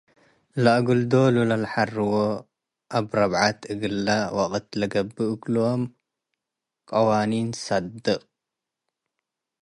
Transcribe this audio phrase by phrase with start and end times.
[0.63, 2.11] ለእግል ዶሉ ለለሐርዉ
[2.97, 5.81] አብ-ረብዐት እግለ ወቅት ለገብእ እግሎም
[6.89, 8.05] ቀዋኒን ሳድቅ።